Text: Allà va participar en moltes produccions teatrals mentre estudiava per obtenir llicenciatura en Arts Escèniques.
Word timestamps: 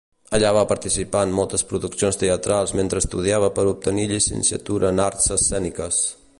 Allà 0.35 0.51
va 0.57 0.61
participar 0.69 1.21
en 1.27 1.35
moltes 1.39 1.63
produccions 1.73 2.17
teatrals 2.23 2.73
mentre 2.81 3.03
estudiava 3.05 3.53
per 3.61 3.67
obtenir 3.75 4.09
llicenciatura 4.13 4.93
en 4.95 5.07
Arts 5.09 5.33
Escèniques. 5.41 6.05